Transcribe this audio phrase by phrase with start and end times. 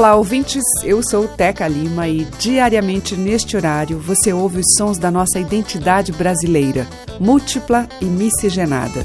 [0.00, 0.64] Olá, ouvintes.
[0.82, 6.10] Eu sou Teca Lima e diariamente neste horário você ouve os sons da nossa identidade
[6.10, 6.88] brasileira,
[7.20, 9.04] múltipla e miscigenada.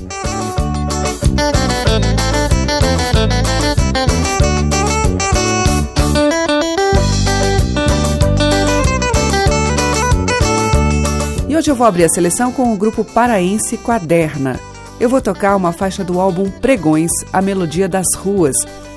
[11.50, 14.58] E hoje eu vou abrir a seleção com o grupo paraense Quaderna.
[14.98, 18.56] Eu vou tocar uma faixa do álbum Pregões, A Melodia das Ruas,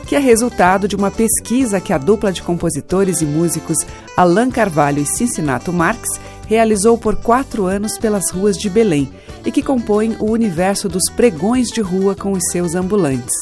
[0.08, 3.76] que é resultado de uma pesquisa que a dupla de compositores e músicos
[4.16, 9.12] Alan Carvalho e Cincinnato Marx realizou por quatro anos pelas ruas de Belém
[9.44, 13.34] e que compõem o universo dos pregões de rua com os seus ambulantes.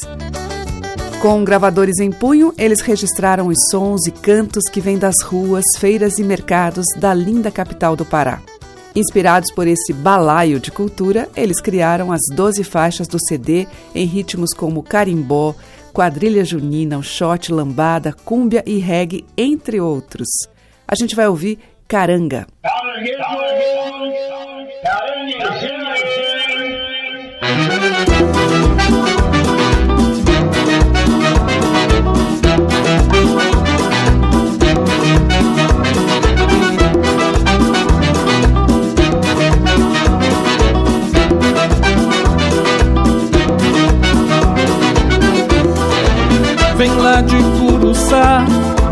[1.22, 6.18] Com gravadores em punho, eles registraram os sons e cantos que vêm das ruas, feiras
[6.18, 8.42] e mercados da linda capital do Pará.
[8.96, 14.54] Inspirados por esse balaio de cultura, eles criaram as 12 faixas do CD em ritmos
[14.54, 15.54] como carimbó,
[15.96, 20.28] quadrilha junina, o shot, lambada, cúmbia e reggae, entre outros.
[20.86, 22.46] A gente vai ouvir Caranga.
[46.76, 48.44] Vem lá de Curuçá,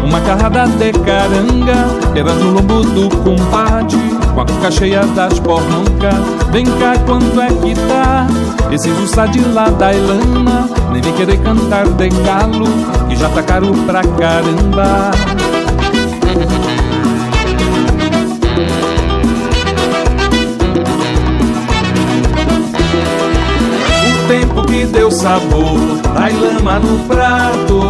[0.02, 3.98] uma carrada de caranga, beira no lombo do compadre,
[4.34, 6.14] com a cuca cheia das porroncas.
[6.50, 8.26] Vem cá, quanto é que tá?
[8.72, 12.66] Esse jussá de lá da Ilana, nem vem querer cantar de galo,
[13.08, 15.10] que já tá caro pra caramba.
[24.94, 25.76] Deu sabor,
[26.14, 27.80] dai lama no prato,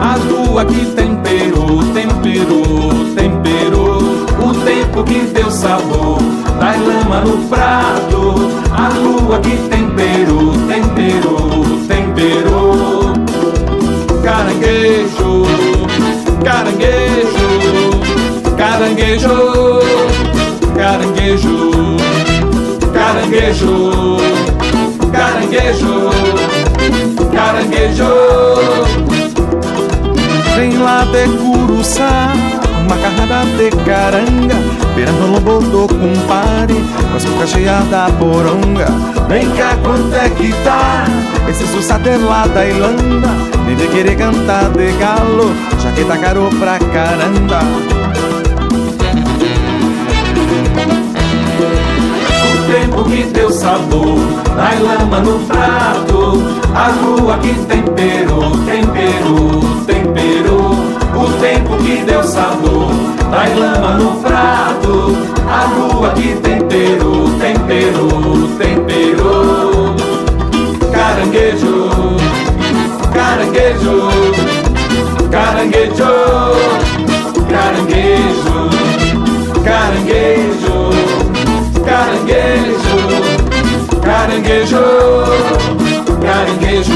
[0.00, 3.98] a lua que temperou, temperou, temperou.
[4.38, 6.18] O tempo que deu sabor,
[6.60, 8.34] dai lama no prato,
[8.70, 13.12] a lua que temperou, temperou, temperou.
[14.22, 15.42] Caranguejo,
[16.44, 17.48] caranguejo,
[18.56, 19.80] caranguejo,
[20.76, 21.70] caranguejo,
[22.92, 24.61] caranguejo
[25.32, 26.10] caranguejo,
[27.32, 28.04] caranguejo.
[30.56, 32.32] Vem lá de Curuçá,
[32.84, 34.54] uma carrada de caranga,
[34.94, 38.86] beirando o lombo do compadre, com as bocas cheias da poronga.
[39.28, 41.06] Vem cá, quanto é que tá?
[41.48, 43.28] Esse sussate lá da Irlanda,
[43.66, 48.01] nem de querer cantar de galo, já que tá caro pra caramba.
[52.72, 54.16] Tempo que deu sabor,
[54.56, 56.42] dai lama no prato,
[56.74, 60.72] a lua que temperou, temperou, temperou.
[61.14, 62.88] O tempo que deu sabor,
[63.30, 69.94] dai lama no prato, a lua que temperou, temperou, temperou.
[70.90, 71.90] Caranguejo,
[73.12, 74.11] caranguejo,
[84.52, 84.76] caranguejo,
[86.20, 86.92] caranguejo.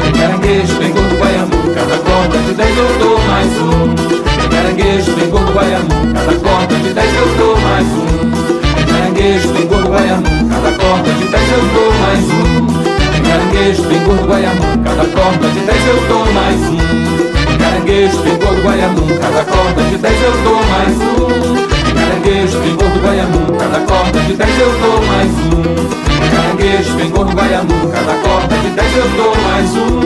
[0.00, 3.94] Tem caranguejo, tem gordo guaiamu, cada corda de dez eu dou mais um.
[4.40, 8.31] Tem caranguejo, tem gordo guaiamu, cada corda de dez eu dou mais um.
[9.12, 12.66] Caranguejo, tem gordo guaiamu, cada corda de dez eu dou mais um.
[13.28, 17.58] Caranguejo, tem gordo guaiamu, cada corda de dez eu dou mais um.
[17.58, 21.92] Caranguejo, tem gordo guaiamu, cada corda de dez eu dou mais um.
[21.94, 25.62] Caranguejo, tem gordo guaiamu, cada corda de dez eu dou mais um.
[26.34, 30.00] Caranguejo, tem gordo guaiamu, cada corda de dez eu dou mais um.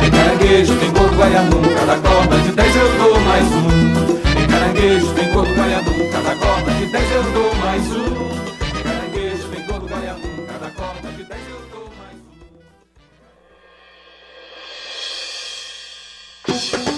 [0.00, 4.25] Tem caranguejo, tem gordo guaiamu, cada corda de dez eu dou mais um.
[4.76, 8.28] Caranguejo, tem gordo guaiamu, cada corda de dez eu dou mais um.
[8.58, 9.48] Tem caranguejo,
[10.46, 12.18] cada corda de dez eu dou mais
[16.92, 16.95] um.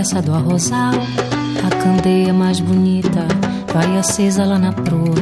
[0.00, 0.94] Travessa do arrozal,
[1.62, 3.20] a candeia mais bonita
[3.70, 5.14] vai acesa lá na proa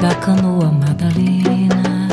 [0.00, 2.08] da canoa Madalena.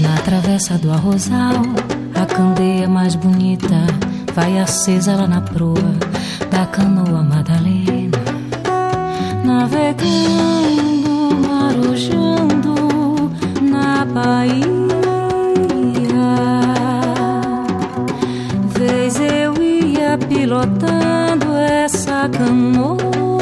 [0.00, 1.60] Na travessa do arrozal,
[2.14, 3.86] a candeia mais bonita
[4.34, 5.92] vai acesa lá na proa
[6.50, 8.18] da canoa Madalena.
[9.44, 14.73] Navegando, marujando na Bahia.
[22.24, 23.33] Essa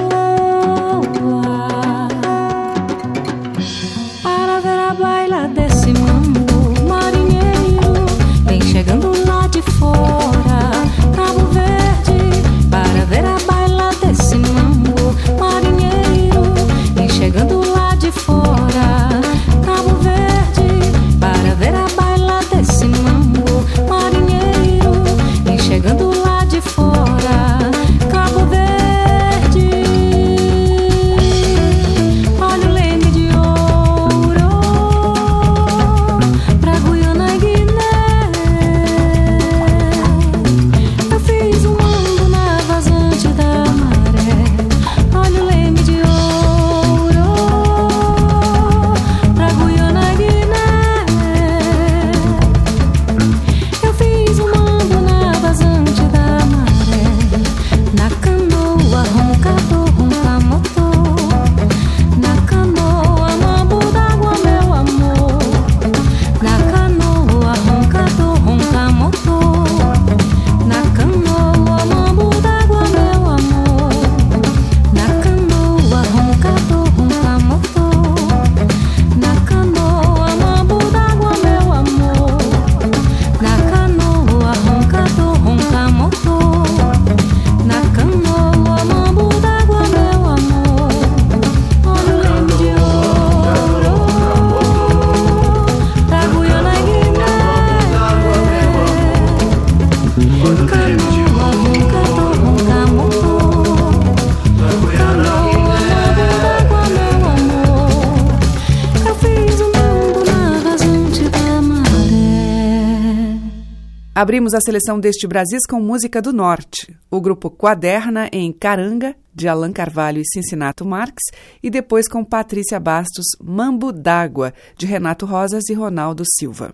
[114.23, 119.49] Abrimos a seleção deste Brasis com música do Norte, o grupo Quaderna em Caranga, de
[119.49, 121.25] Allan Carvalho e Cincinato Marques,
[121.61, 126.73] e depois com Patrícia Bastos, Mambo d'Água, de Renato Rosas e Ronaldo Silva.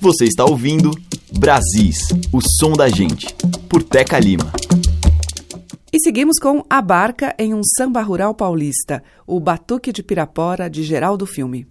[0.00, 0.92] Você está ouvindo
[1.36, 1.98] Brasis,
[2.32, 3.26] o som da gente,
[3.68, 4.52] por Teca Lima.
[5.92, 10.84] E seguimos com A Barca em um samba rural paulista, o Batuque de Pirapora, de
[10.84, 11.66] Geraldo Filme.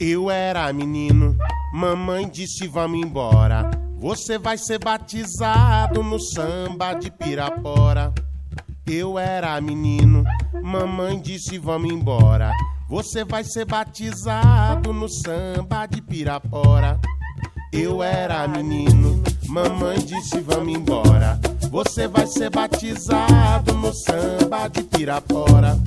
[0.00, 1.36] Eu era menino,
[1.74, 3.81] mamãe disse vamos embora.
[4.02, 8.12] Você vai ser batizado no samba de Pirapora.
[8.84, 10.24] Eu era menino,
[10.60, 12.52] mamãe disse vamos embora.
[12.88, 16.98] Você vai ser batizado no samba de Pirapora.
[17.72, 21.38] Eu era menino, mamãe disse vamos embora.
[21.70, 25.78] Você vai ser batizado no samba de Pirapora.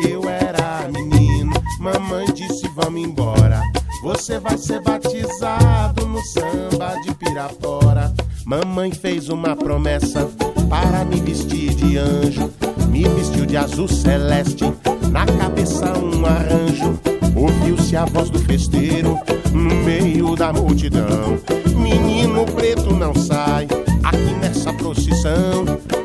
[0.00, 3.62] Eu era menino, mamãe disse vamos embora.
[4.02, 8.12] Você vai ser batizado no samba de Pirapora.
[8.44, 10.28] Mamãe fez uma promessa
[10.68, 12.52] para me vestir de anjo.
[12.88, 14.64] Me vestiu de azul celeste,
[15.10, 16.98] na cabeça um arranjo.
[17.34, 19.18] Ouviu-se a voz do festeiro
[19.52, 21.38] no meio da multidão.
[21.76, 23.66] Menino preto não sai
[24.02, 25.64] aqui nessa procissão.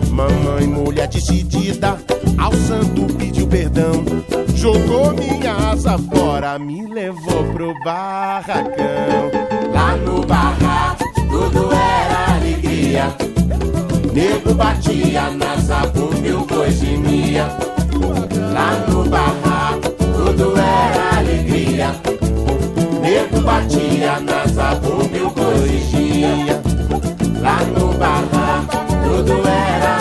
[0.10, 1.98] Mamãe, mulher decidida,
[2.38, 4.04] ao santo pediu perdão.
[4.62, 9.32] Jogou minha asa fora, me levou pro barracão.
[9.74, 13.12] Lá no barraco, tudo era alegria.
[14.14, 17.48] Nego batia na zabumba e o boi gemia.
[18.54, 21.96] Lá no barraco, tudo era alegria.
[23.02, 26.62] Nego batia na zabumba e o boi gemia.
[27.42, 30.01] Lá no barraco, tudo era alegria.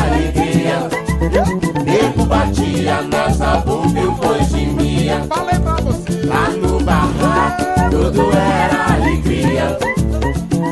[3.21, 5.27] Batia na zabumba e o boi gemia.
[6.25, 9.79] Lá no barraco, tudo era alegria.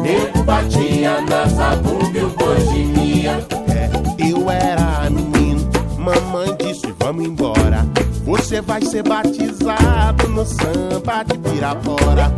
[0.03, 3.47] Nego batia na zabumba e o boi gemia.
[3.69, 3.91] É,
[4.31, 7.87] eu era menino, mamãe disse vamos embora.
[8.25, 12.33] Você vai ser batizado no samba de Pirapora.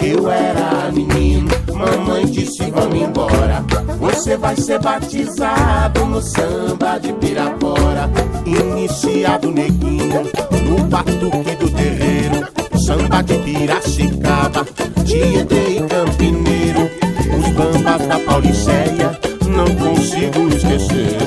[0.00, 3.64] Eu era menino, mamãe disse vamos embora.
[4.00, 8.08] Você vai ser batizado no samba de Pirapora.
[8.48, 10.22] Iniciado neguinho,
[10.64, 12.48] no batuque do terreiro.
[12.86, 14.66] Samba de Piracicaba,
[15.04, 16.90] Tietê e Campineiro.
[17.38, 21.18] Os bambas da Pauliceia, não consigo esquecer.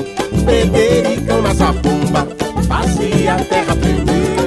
[0.44, 2.26] Bedericão na zabumba,
[2.66, 4.42] fazia a terra tremer.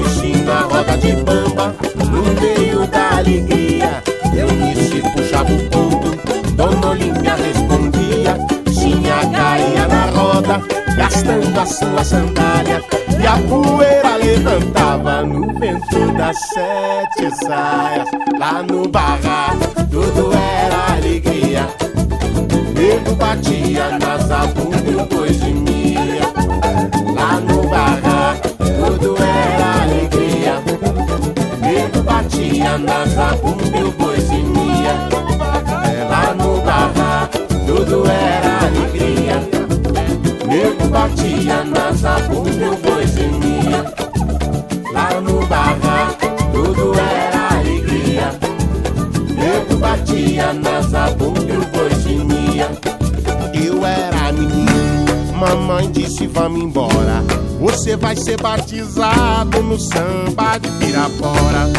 [0.00, 1.74] Ensina a roda de bamba,
[2.08, 4.02] no meio da alegria.
[4.36, 4.81] Eu disse,
[10.96, 12.82] gastando a sua sandália.
[13.20, 18.08] E a poeira levantava no vento das sete saias.
[18.38, 21.68] Lá no barraco, tudo era alegria.
[22.74, 25.71] Nego batia na zabumba e boi gemia.
[55.82, 57.24] Mamãe disse vamos embora.
[57.60, 61.70] Você vai ser batizado no samba de Pirapora.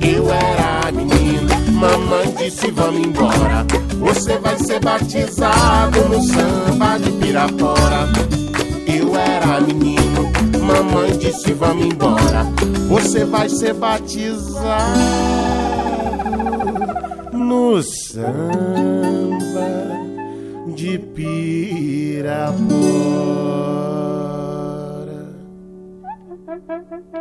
[0.00, 3.66] Eu era menino, mamãe disse vamos embora.
[4.00, 8.08] Você vai ser batizado no samba de Pirapora.
[8.86, 12.44] Eu era menino, mamãe disse vamos embora.
[12.88, 14.98] Você vai ser batizado
[17.32, 18.28] no samba
[20.74, 22.67] de Pirapora.
[26.88, 27.20] Canta,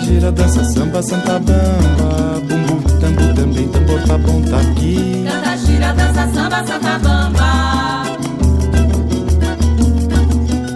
[0.00, 5.94] gira, dança, samba, santa bamba Bumbu, tambu, também, tambor, tá bom, tá aqui Canta, gira,
[5.94, 8.04] dança, samba, santa bamba.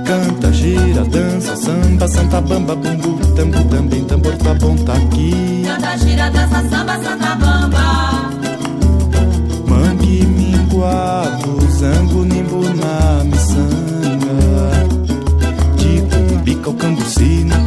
[0.07, 5.99] Canta, gira, dança, samba, santa bamba Bumbu, tambu, também, tambor, tá bom, tá aqui Canta,
[5.99, 8.30] gira, dança, samba, santa bamba.
[10.81, 14.89] Minguado, zango, nimbo, na miçanga
[15.77, 17.59] De cumbica, o cambuci, na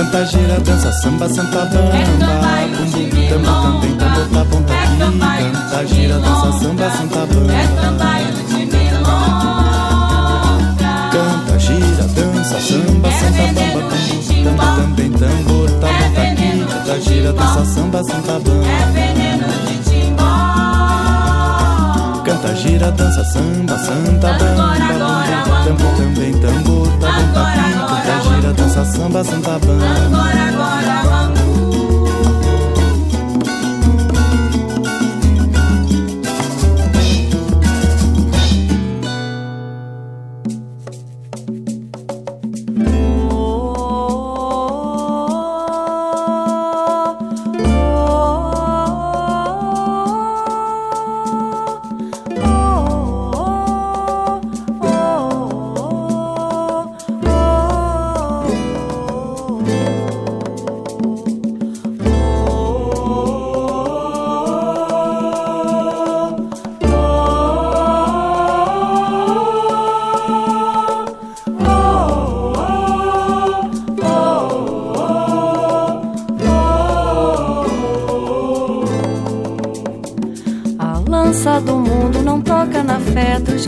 [0.00, 2.50] Canta, gira, dança, samba, santa É bamba
[2.90, 4.69] Bumbu, tambu, também, tambor, tá bom,
[5.18, 9.10] tá É Canta, gira, dança, samba, santa É bamba cambaio de milonga.
[11.12, 13.80] Canta, gira, dança, samba, É santa bamba
[14.42, 16.34] tambu, também, tambor, tá É tá aqui.
[16.34, 20.22] veneno Canta, de gira, dança, samba, santa bamba É veneno de timbó.
[22.24, 27.60] Canta, gira, dança, samba, santa bamba agora, tambu, também, tambor, tá bom, tá aqui.
[27.74, 30.94] Agora, Canta, gira, dança, samba, santa bamba Agora, agora,
[31.46, 31.49] o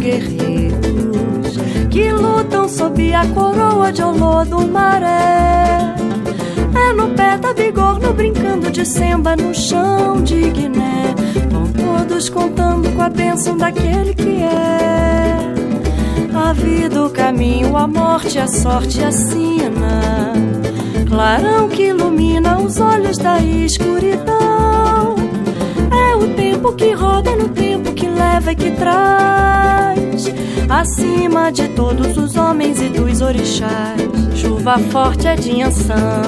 [0.02, 1.56] guerreiros
[1.90, 4.02] que lutam sob a coroa de
[4.70, 5.94] maré.
[6.74, 11.14] É no pé da bigorna brincando de semba no chão de Guiné.
[11.50, 15.36] Vão todos contando com a bênção daquele que é.
[16.34, 20.32] A vida, o caminho, a morte, a sorte assina.
[21.08, 24.51] Clarão que ilumina os olhos da escuridão.
[26.62, 30.32] O tempo que roda no tempo que leva e que traz.
[30.70, 34.00] Acima de todos os homens e dos orixás.
[34.32, 36.22] Chuva forte é de Ançã,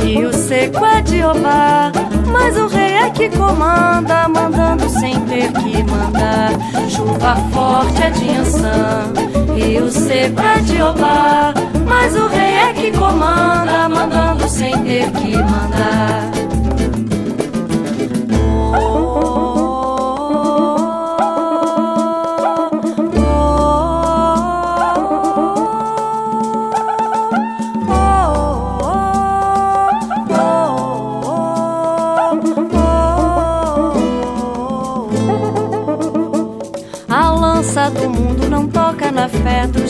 [0.00, 1.92] rio seco é de Obá.
[2.26, 6.50] Mas o rei é que comanda, mandando sem ter que mandar.
[6.88, 9.12] Chuva forte é de Ançã,
[9.54, 11.54] rio seco é de Obá.
[11.86, 16.37] Mas o rei é que comanda, mandando sem ter que mandar.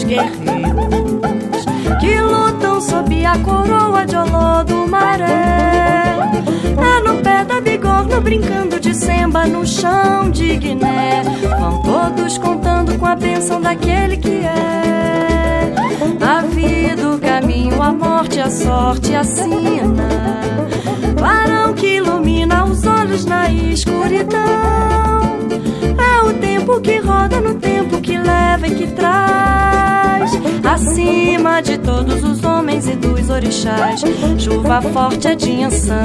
[0.09, 1.65] Guerreiros
[2.01, 4.17] que lutam sob a coroa de
[4.89, 6.17] maré.
[6.79, 11.23] É no pé da bigorna brincando de semba no chão de Guiné.
[11.61, 15.75] Vão todos contando com a bênção daquele que é.
[16.21, 20.09] A vida, o caminho, a morte, a sorte assina.
[21.21, 24.88] Varão que ilumina os olhos na escuridão.
[26.69, 30.31] Tempo que roda no tempo que leva e que traz.
[30.63, 34.03] Acima de todos os homens e dos orixás.
[34.37, 36.03] Chuva forte é de Ançã,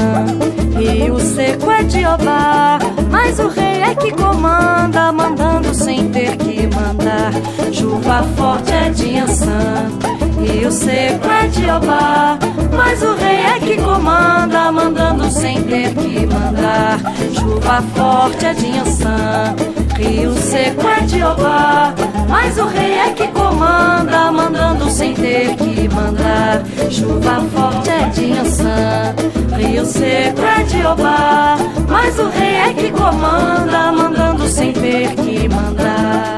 [0.78, 2.80] rio seco é de Obá.
[3.12, 7.34] Mas o rei é que comanda, mandando sem ter que mandar.
[7.74, 9.92] Chuva forte é de Ançã,
[10.40, 12.40] rio seco é de Obá.
[12.74, 17.00] Mas o rei é que comanda, mandando sem ter que mandar.
[17.34, 19.56] Chuva forte é de Ançã,
[19.98, 21.94] rio seco é de Obá.
[22.28, 26.64] Mas o rei é que comanda, mandando sem ter que mandar.
[26.90, 29.16] Chuva forte é de Ançã,
[29.58, 31.58] rio seco é de Obá.
[31.88, 36.38] Mas o rei é que comanda, mandando sem ter que mandar.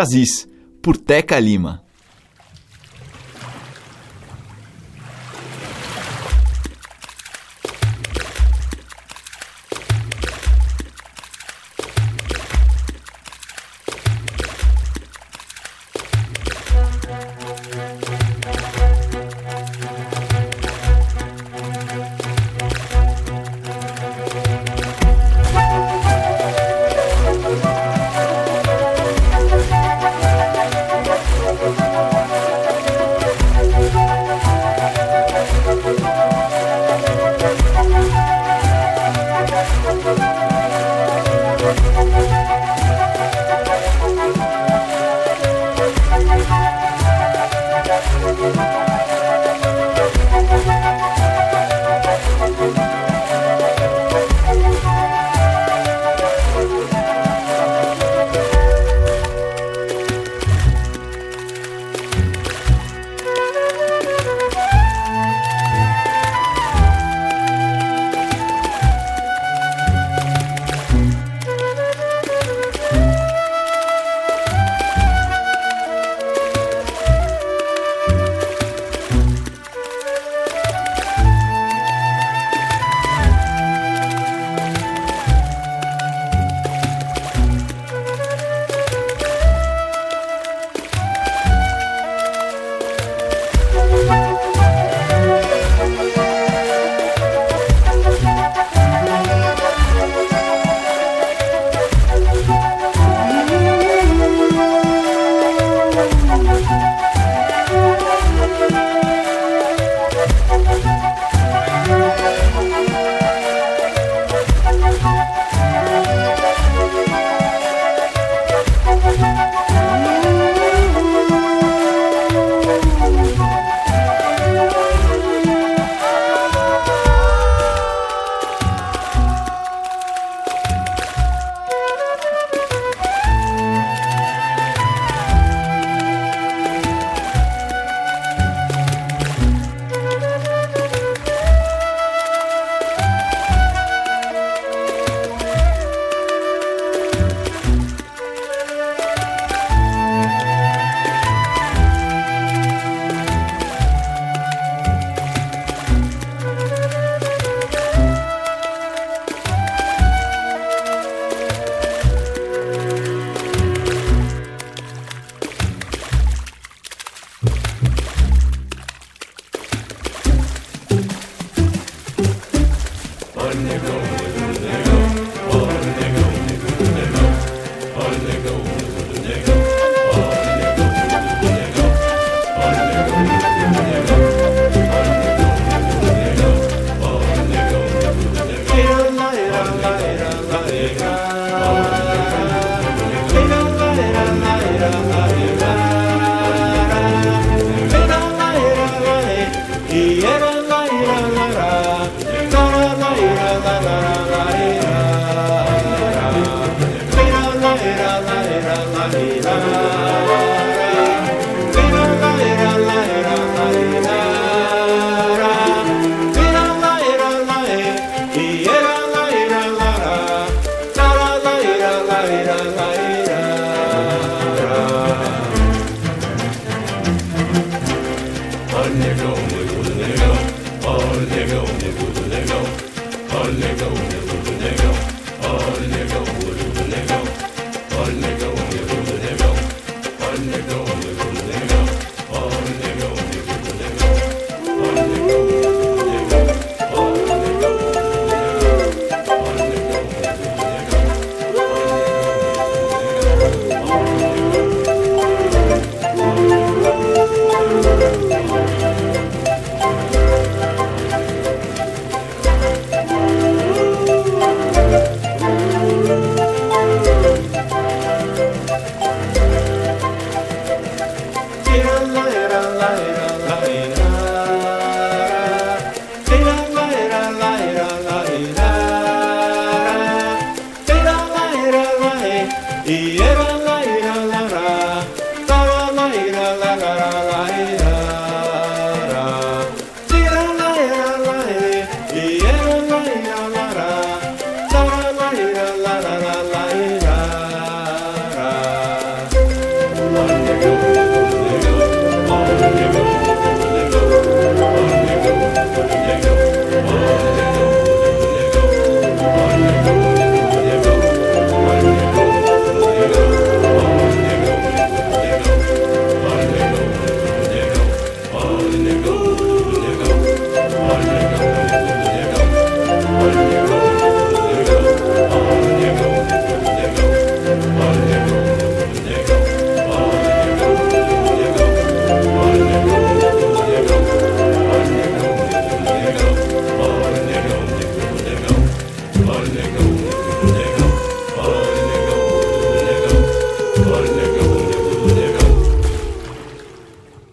[0.00, 0.48] Brasis,
[0.80, 1.84] por Teca Lima.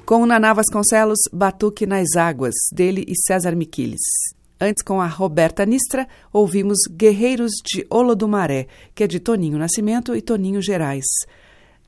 [0.08, 4.00] Com Naná Vasconcelos, Batuque nas Águas, dele e César Miquiles.
[4.58, 10.22] Antes, com a Roberta Nistra, ouvimos Guerreiros de Olodumaré, que é de Toninho Nascimento e
[10.22, 11.04] Toninho Gerais.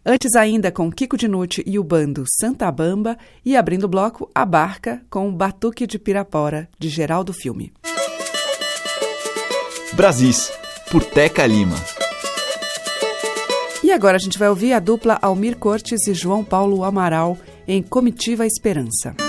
[0.05, 4.45] Antes ainda, com Kiko Dinucci e o bando Santa Bamba, e abrindo o bloco, A
[4.45, 7.71] Barca, com Batuque de Pirapora, de Geraldo Filme.
[9.93, 10.51] Brasis,
[10.91, 11.77] por Teca Lima.
[13.82, 17.38] E agora a gente vai ouvir a dupla Almir Cortes e João Paulo Amaral
[17.69, 19.29] em Comitiva Esperança.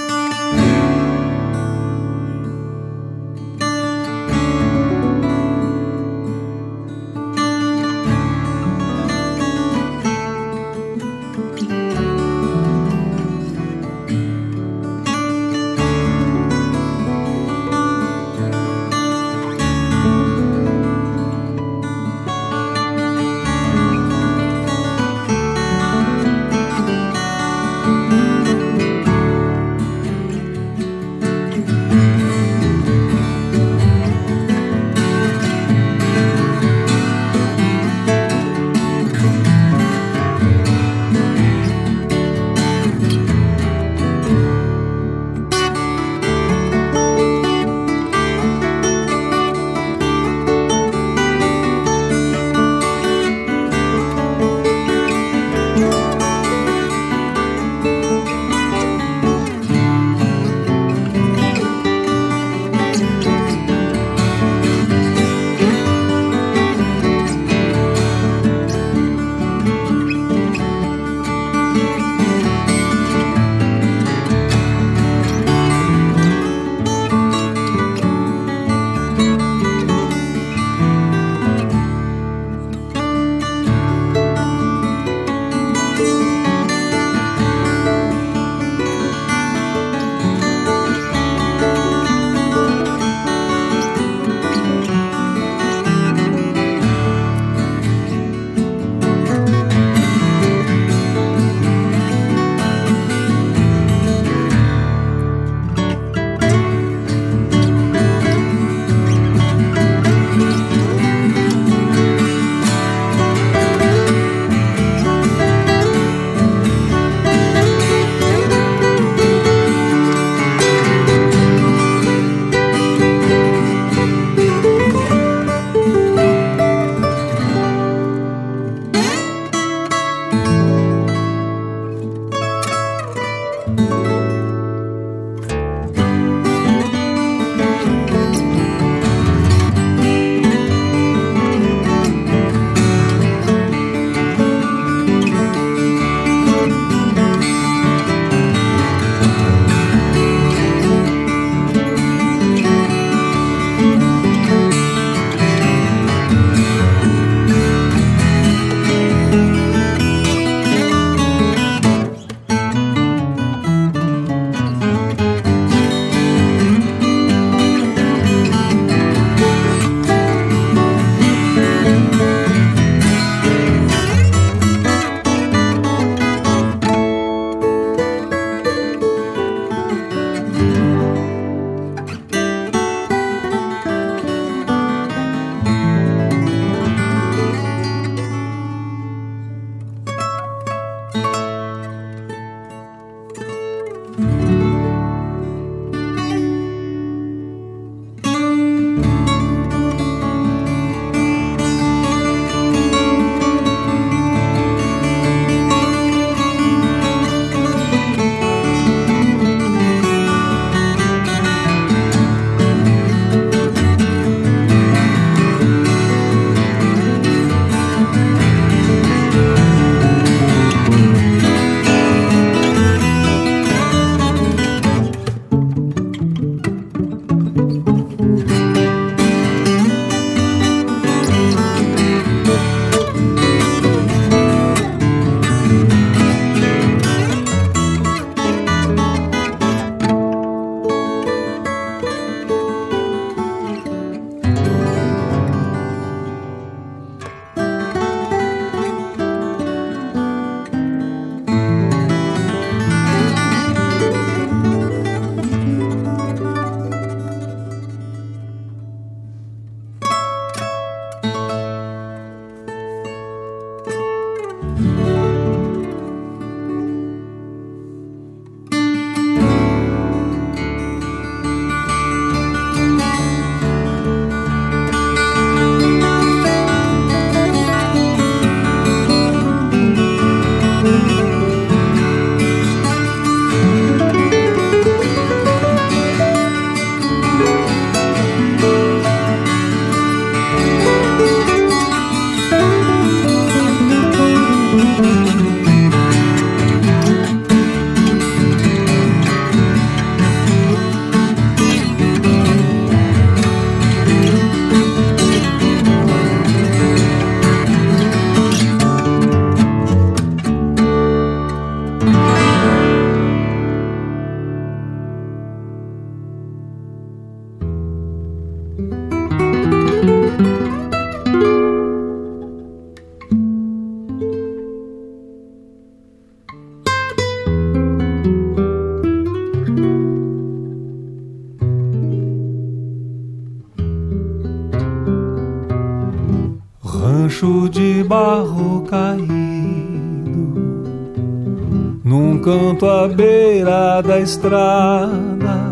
[342.80, 345.70] Canto à beira da estrada.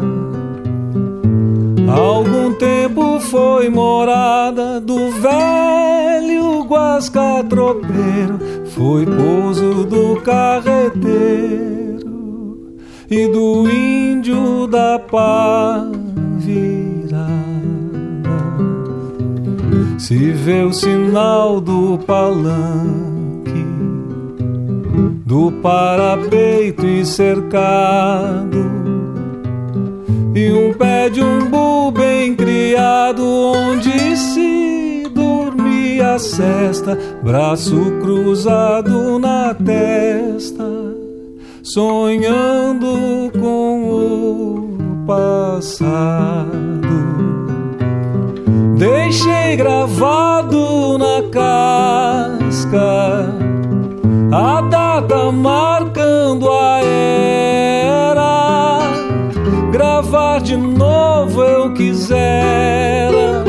[1.91, 11.09] Algum tempo foi morada do velho guasca tropeiro, foi pouso do carreteiro
[13.11, 15.91] e do índio da pá
[16.37, 17.39] virada.
[19.99, 23.09] Se vê o sinal do palanque,
[25.25, 26.78] do parapeito
[27.09, 28.65] cercado,
[30.35, 39.55] e um pé de umbu bem criado, onde se dormia a cesta, braço cruzado na
[39.55, 40.65] testa,
[41.63, 46.79] sonhando com o passado.
[48.77, 52.79] Deixei gravado na casca
[54.31, 56.83] a data marcando a
[60.43, 63.45] De novo eu quisera.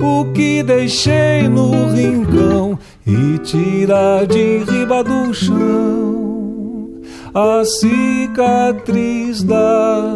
[0.00, 7.00] O que deixei no rincão e tirar de riba do chão.
[7.34, 10.14] A cicatriz da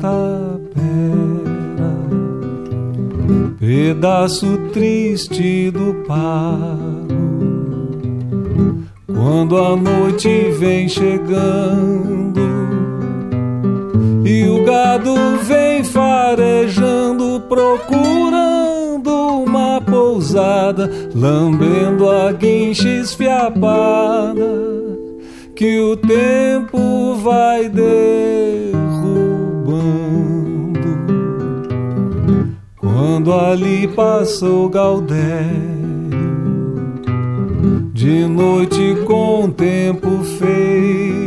[0.00, 0.74] tapera.
[3.58, 7.08] Pedaço triste do pago.
[9.06, 12.23] Quando a noite vem chegando
[14.24, 19.10] e o gado vem farejando, procurando
[19.44, 24.64] uma pousada, lambendo a guincha esfiapada
[25.54, 28.74] que o tempo vai derrubando.
[32.78, 35.84] Quando ali passou Gaudério,
[37.92, 41.23] de noite com tempo feio,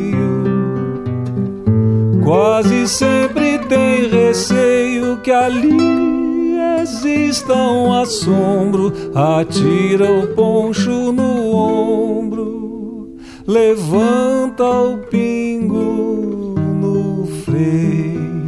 [2.28, 13.16] quase sempre tem receio que ali exista um assombro, atira o poncho no ombro,
[13.48, 18.46] levanta o pingo no freio.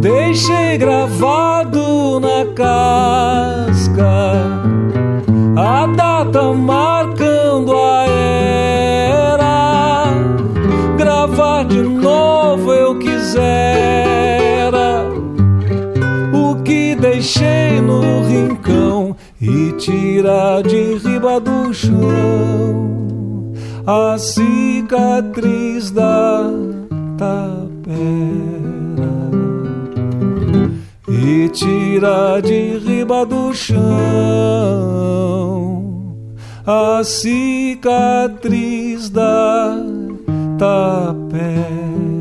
[0.00, 4.14] Deixei gravado na casca
[5.54, 8.93] a data marcando a era.
[11.26, 13.46] Gravar de novo eu quisera.
[16.34, 23.54] O que deixei no rincão e tirar de riba do chão.
[23.86, 26.50] A cicatriz da
[27.16, 27.54] tapera.
[31.08, 33.80] E tira de riba do chão.
[36.66, 37.88] A cicatriz
[39.08, 40.03] da tapera.
[40.58, 42.13] Tape.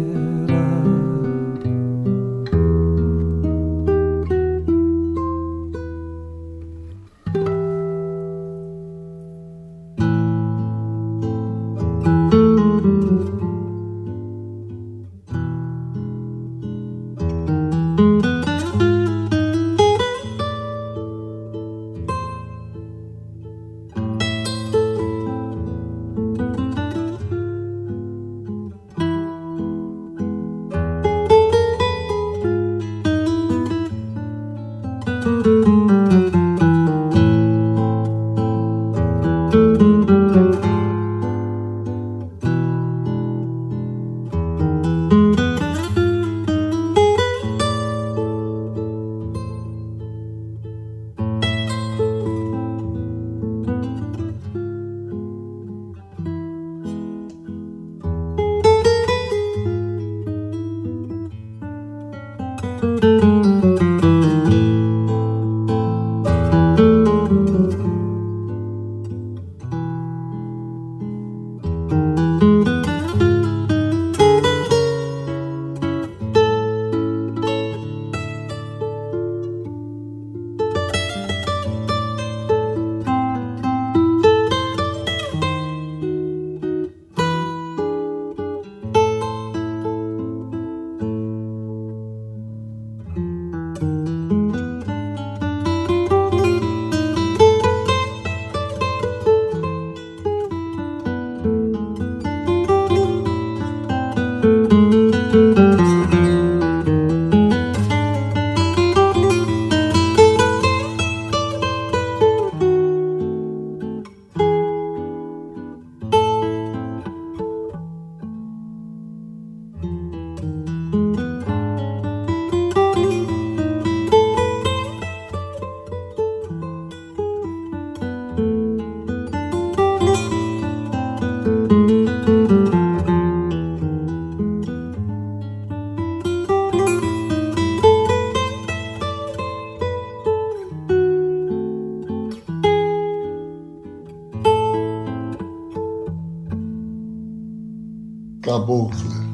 [148.54, 149.26] Cabocla,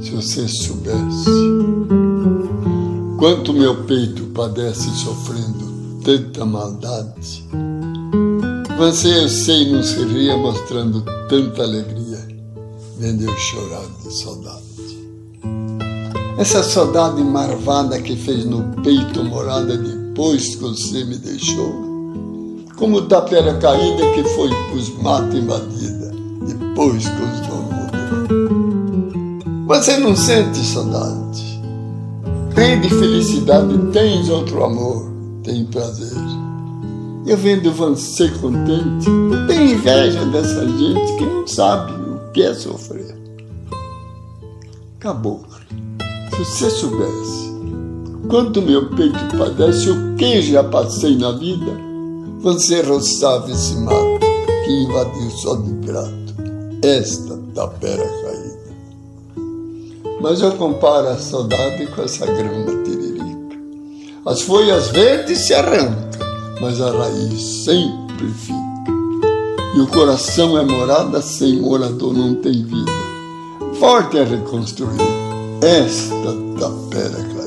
[0.00, 1.30] se você soubesse
[3.18, 7.44] quanto meu peito padece sofrendo tanta maldade,
[8.78, 12.26] você, eu sei, não seria mostrando tanta alegria
[12.98, 14.62] vendo eu chorar de saudade.
[16.38, 21.74] Essa saudade marvada que fez no peito morada depois que você me deixou,
[22.78, 26.10] como tapera caída que foi pros matos invadida
[26.46, 27.47] depois que os.
[29.68, 31.60] Você não sente saudade.
[32.54, 35.12] Tem de felicidade, tens outro amor,
[35.44, 36.16] tem prazer.
[37.26, 39.04] Eu vendo você contente,
[39.46, 43.14] tenho inveja dessa gente que não sabe o que é sofrer.
[45.00, 45.58] Caboclo,
[46.30, 47.52] se você soubesse
[48.26, 51.72] quanto meu peito padece, o que já passei na vida,
[52.40, 54.18] você roçava esse mato
[54.64, 56.34] que invadiu só de grato
[56.82, 58.17] esta tapera.
[60.20, 63.56] Mas eu comparo a saudade com essa grama tiririca.
[64.26, 66.08] As folhas verdes se arrancam,
[66.60, 68.58] mas a raiz sempre fica.
[69.76, 72.90] E o coração é morada, sem morador não tem vida.
[73.78, 74.98] Forte é reconstruir
[75.62, 77.38] esta tapera caída.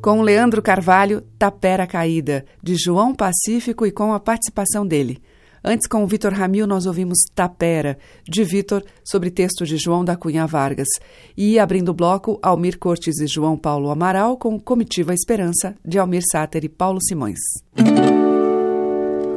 [0.00, 5.20] Com Leandro Carvalho, Tapera Caída, de João Pacífico e com a participação dele.
[5.62, 10.16] Antes, com o Vitor Ramil, nós ouvimos Tapera, de Vitor, sobre texto de João da
[10.16, 10.88] Cunha Vargas.
[11.36, 16.22] E, abrindo o bloco, Almir Cortes e João Paulo Amaral, com Comitiva Esperança, de Almir
[16.30, 17.38] Sáter e Paulo Simões.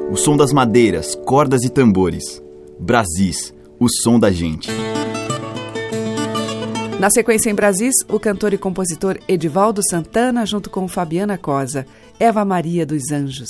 [0.10, 2.42] O som das madeiras, cordas e tambores.
[2.80, 4.70] Brasis, o som da gente.
[7.00, 11.86] Na sequência em Brasis, o cantor e compositor Edivaldo Santana, junto com Fabiana Cosa,
[12.18, 13.50] Eva Maria dos Anjos.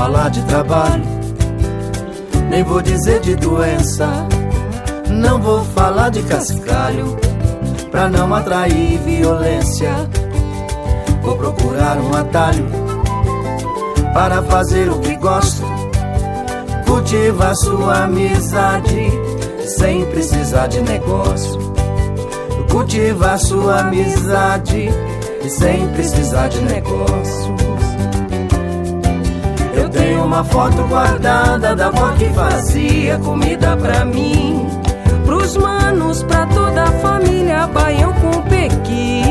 [0.00, 1.04] Falar de trabalho,
[2.48, 4.08] nem vou dizer de doença.
[5.10, 7.18] Não vou falar de cascalho,
[7.90, 9.92] pra não atrair violência.
[11.20, 12.66] Vou procurar um atalho
[14.14, 15.66] para fazer o que gosto.
[16.86, 19.12] Cultivar sua amizade
[19.66, 21.60] sem precisar de negócio.
[22.70, 24.88] Cultivar sua amizade
[25.46, 27.69] sem precisar de negócios.
[30.30, 34.64] Uma foto guardada da avó que fazia comida pra mim.
[35.26, 39.24] Pros manos, pra toda a família, baião com pequi.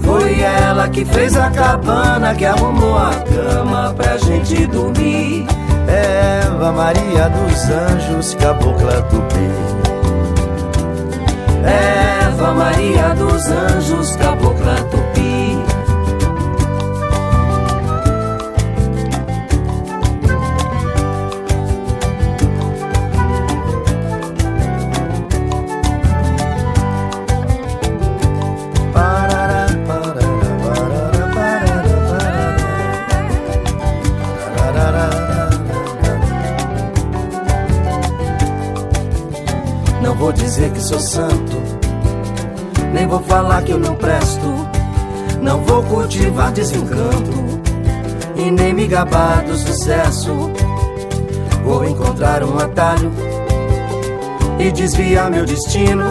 [0.00, 5.46] Foi ela que fez a cabana, que arrumou a cama pra gente dormir.
[5.86, 9.50] Eva Maria dos Anjos, cabocla tupi.
[11.66, 15.07] Eva Maria dos Anjos, cabocla tupi.
[40.88, 41.56] Sou santo,
[42.94, 44.46] nem vou falar que eu não presto.
[45.42, 47.60] Não vou cultivar desencanto
[48.34, 50.32] e nem me gabar do sucesso.
[51.62, 53.12] Vou encontrar um atalho
[54.58, 56.06] e desviar meu destino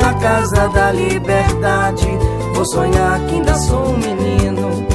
[0.00, 2.06] na casa da liberdade.
[2.54, 4.86] Vou sonhar que ainda sou um menino.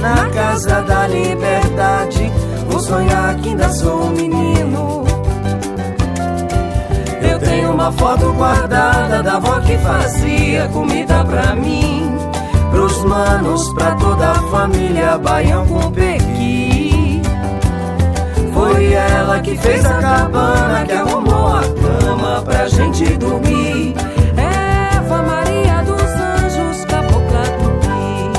[0.00, 2.32] Na casa da liberdade,
[2.68, 4.91] vou sonhar que ainda sou um menino.
[7.82, 12.16] Uma foto guardada da avó que fazia comida pra mim.
[12.70, 17.20] Pros manos, pra toda a família, baião com pequi.
[18.54, 23.96] Foi ela que fez a cabana, que arrumou a cama pra gente dormir.
[24.36, 28.30] Eva Maria dos Anjos, cabocla tupi.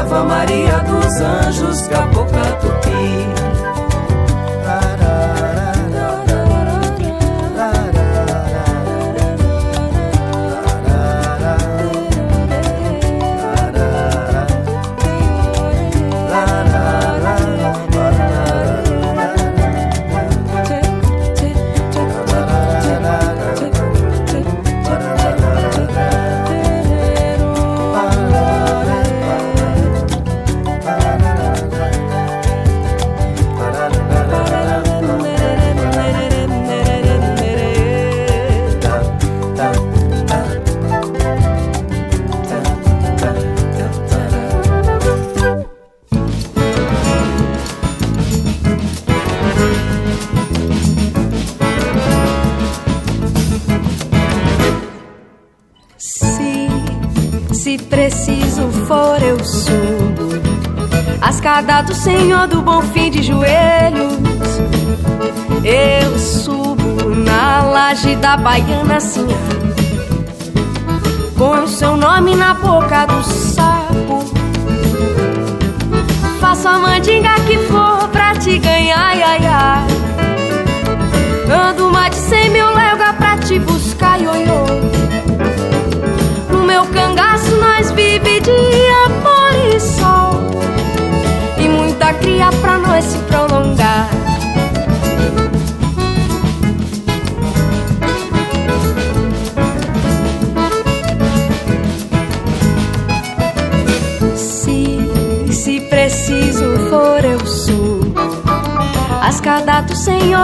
[0.00, 3.53] Eva Maria dos Anjos, cabocla tupi.
[59.22, 60.34] Eu subo
[61.20, 64.12] a escada do Senhor do Bom Fim de joelhos.
[65.64, 69.26] Eu subo na laje da baiana, assim,
[71.38, 74.24] com seu nome na boca do sapo.
[76.40, 79.86] Faço a mandinga que for pra te ganhar, ai, ai.
[81.70, 82.74] Ando mais de cem mil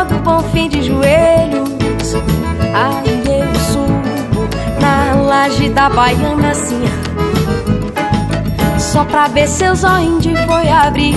[0.05, 1.69] do Senhor do Bom Fim de joelhos.
[2.75, 4.49] Aí eu subo
[4.81, 6.83] na laje da baiana assim.
[8.79, 11.15] Só pra ver seus olhos de foi abrir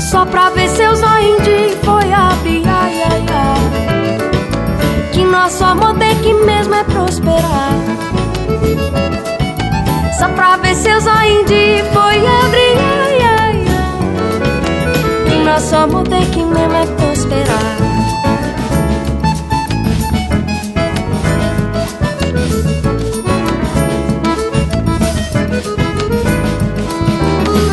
[0.00, 2.42] Só pra ver seus olhos de foi ai.
[5.12, 7.72] Que nosso amor tem que mesmo é prosperar.
[10.18, 13.11] Só pra ver seus olhos de foi abrir
[15.52, 17.76] nosso amor tem que mesmo é prosperar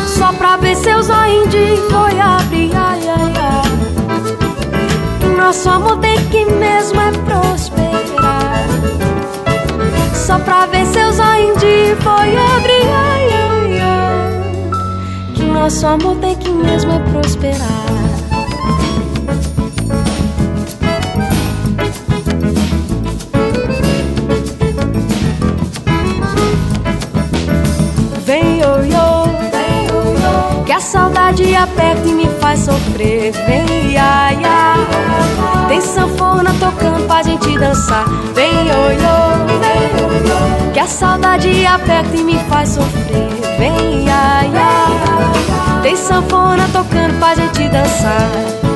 [0.06, 5.36] Só pra ver seus olhos de foi abrir, ai, ai, ai.
[5.38, 8.66] Nosso amor tem que mesmo é prosperar.
[10.14, 13.59] Só pra ver seus olhos de foi abrir, ai, ai,
[15.60, 17.58] nosso amor tem que mesmo é prosperar.
[28.24, 33.32] Vem, ioiô, vem, ioiô, que a saudade aperta e me faz sofrer.
[33.32, 38.08] Vem, ai, ai, tem sanfona tocando pra gente dançar.
[38.34, 43.28] Vem, ioiô, vem, ioiô, que a saudade aperta e me faz sofrer.
[43.58, 44.79] Vem, ai, ai,
[45.90, 48.69] tem sanfona tocando pra gente dançar.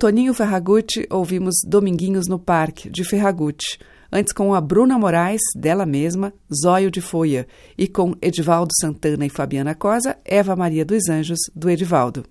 [0.00, 3.78] Toninho Ferragutti, ouvimos Dominguinhos no Parque, de Ferragutti.
[4.10, 7.46] Antes, com a Bruna Moraes, dela mesma, Zóio de Folha.
[7.76, 12.24] E com Edivaldo Santana e Fabiana Cosa, Eva Maria dos Anjos, do Edivaldo.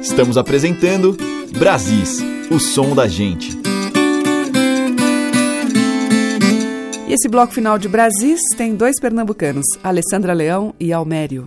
[0.00, 1.14] Estamos apresentando
[1.58, 2.20] Brasis,
[2.50, 3.58] o som da gente.
[7.06, 11.46] E esse bloco final de Brasis tem dois pernambucanos, Alessandra Leão e Almério.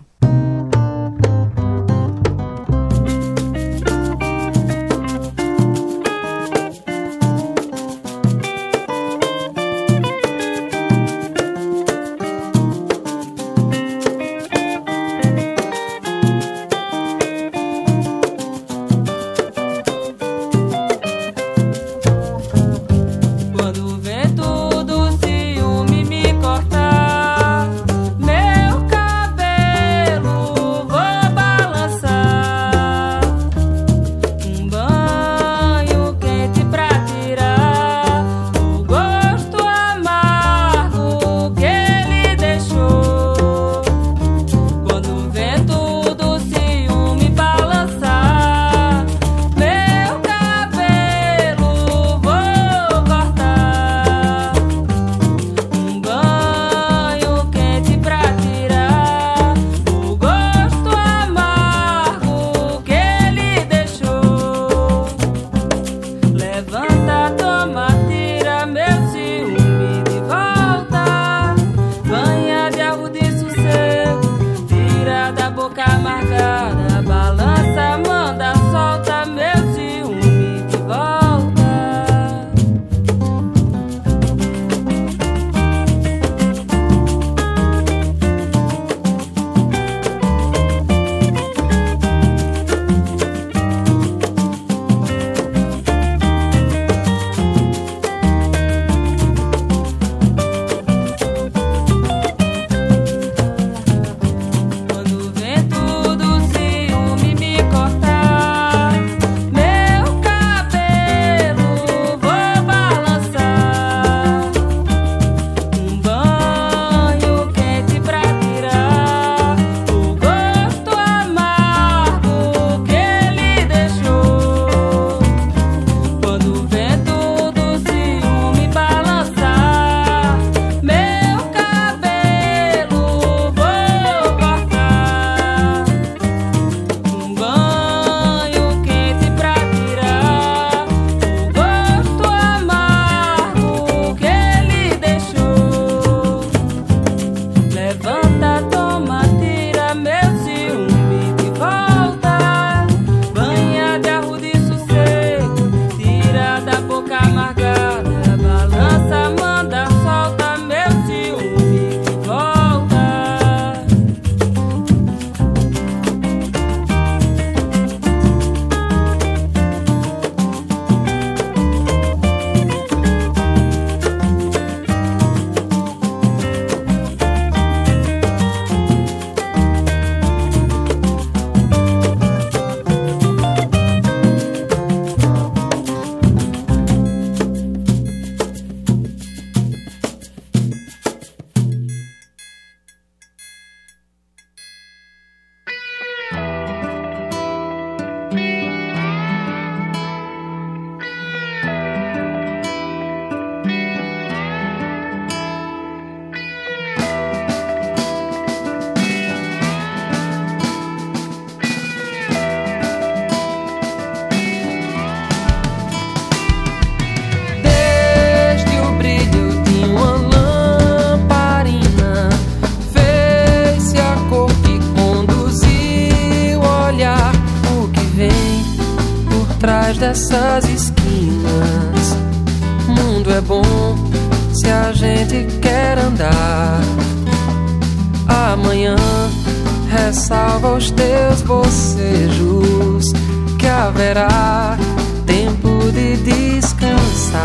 [240.50, 243.14] Ressalva os teus bocejos,
[243.58, 244.78] que haverá
[245.26, 247.40] tempo de descansar.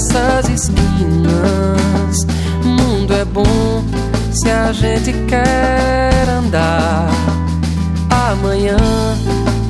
[0.00, 0.90] Dessas esquinas.
[4.72, 7.08] gente quer andar.
[8.08, 8.76] Amanhã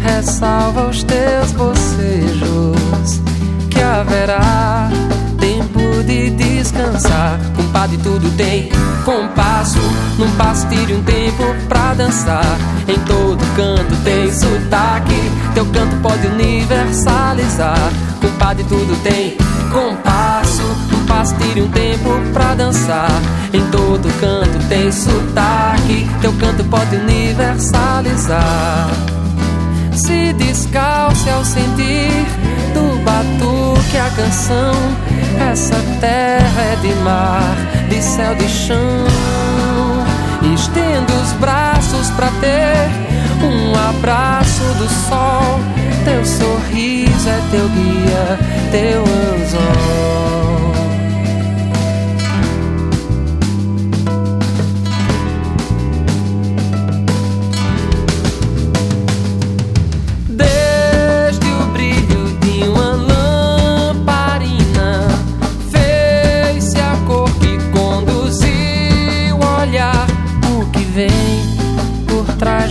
[0.03, 3.20] ressalva os teus bocejos,
[3.70, 4.91] que haverá
[5.39, 7.41] tempo de descansar.
[7.57, 8.70] Compadre, tudo tem
[9.05, 9.78] compasso.
[10.18, 12.45] Num passo tire um tempo pra dançar.
[12.87, 15.31] Em todo canto tem sotaque.
[15.55, 17.91] Teu canto pode universalizar.
[18.20, 19.37] Compadre, tudo tem
[19.72, 20.10] compasso.
[21.51, 23.11] Tire um tempo pra dançar.
[23.53, 26.09] Em todo canto tem sotaque.
[26.21, 28.89] Teu canto pode universalizar.
[29.93, 32.25] Se descalce ao sentir
[32.73, 34.75] do batuque a canção.
[35.51, 37.57] Essa terra é de mar,
[37.89, 38.79] de céu, de chão.
[40.55, 42.89] Estendo os braços pra ter
[43.45, 45.59] um abraço do sol.
[46.05, 48.39] Teu sorriso é teu guia,
[48.71, 50.70] teu anzol.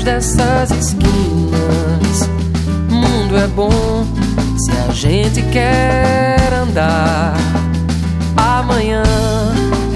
[0.04, 2.30] Dessas esquinas.
[2.90, 4.06] Mundo é bom
[4.58, 7.36] se a gente quer andar.
[8.36, 9.04] Amanhã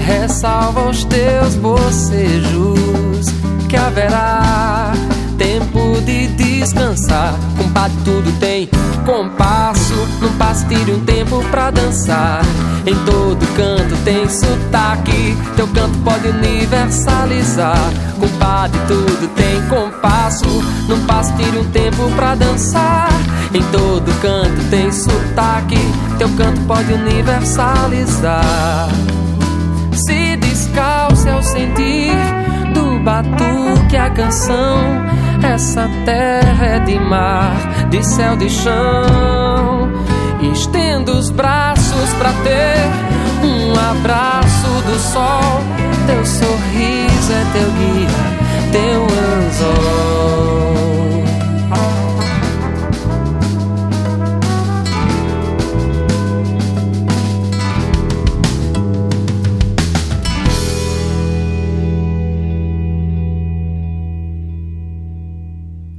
[0.04, 3.26] ressalva os teus bocejos
[3.68, 4.92] que haverá
[5.38, 7.34] tempo de descansar.
[7.56, 8.68] Compadre, tudo tem
[9.04, 9.94] compasso.
[10.20, 12.42] Num passo tire um tempo pra dançar.
[12.86, 15.36] Em todo canto tem sotaque.
[15.56, 17.78] Teu canto pode universalizar.
[18.44, 20.44] Compadre, tudo tem compasso.
[20.86, 23.08] Num passo tire um tempo pra dançar.
[23.54, 25.78] Em todo canto tem sotaque.
[26.18, 28.86] Teu canto pode universalizar.
[29.94, 32.12] Se descalce ao sentir
[32.74, 34.78] do batuque a canção.
[35.42, 37.56] Essa terra é de mar,
[37.88, 39.90] de céu, de chão.
[40.52, 42.76] Estendo os braços pra ter
[43.42, 45.62] um abraço do sol.
[46.06, 48.08] Teu sorriso é teu guia,
[48.72, 50.44] teu anzol.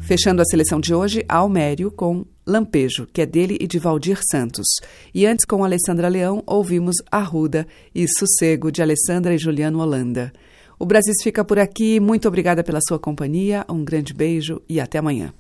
[0.06, 4.68] Fechando a seleção de hoje, Almério com Lampejo, que é dele e de Valdir Santos.
[5.12, 10.32] E antes, com Alessandra Leão, ouvimos Arruda e Sossego, de Alessandra e Juliano Holanda.
[10.78, 12.00] O Brasis fica por aqui.
[12.00, 13.66] Muito obrigada pela sua companhia.
[13.70, 15.34] Um grande beijo e até amanhã.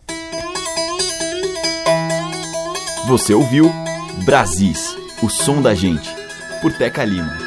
[3.07, 3.69] Você ouviu
[4.25, 6.09] Brasis, o som da gente,
[6.61, 7.44] por Teca Lima.